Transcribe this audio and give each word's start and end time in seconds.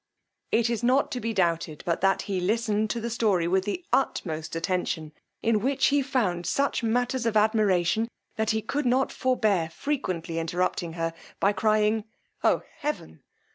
It 0.51 0.67
is 0.71 0.81
not 0.81 1.11
to 1.11 1.19
be 1.19 1.31
doubted 1.31 1.83
but 1.85 2.01
that 2.01 2.23
he 2.23 2.39
listened 2.39 2.89
to 2.89 2.99
the 2.99 3.11
story 3.11 3.47
with 3.47 3.65
the 3.65 3.85
utmost 3.93 4.55
attention, 4.55 5.13
in 5.43 5.59
which 5.59 5.85
he 5.89 6.01
found 6.01 6.47
such 6.47 6.81
matters 6.81 7.27
of 7.27 7.37
admiration, 7.37 8.09
that 8.35 8.49
he 8.49 8.63
could 8.63 8.87
not 8.87 9.11
forbear 9.11 9.69
frequently 9.69 10.39
interrupting 10.39 10.93
her, 10.93 11.13
by 11.39 11.53
crying, 11.53 12.05
Oh 12.43 12.63
heaven! 12.79 13.21